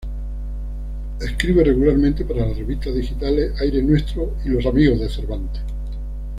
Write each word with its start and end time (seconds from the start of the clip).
Escribe 1.21 1.63
regularmente 1.63 2.25
para 2.25 2.47
las 2.47 2.57
revistas 2.57 2.95
digitales 2.95 3.53
"Aire 3.61 3.83
nuestro" 3.83 4.35
y 4.43 4.49
"Los 4.49 4.65
amigos 4.65 4.99
de 4.99 5.07
Cervantes". 5.07 5.61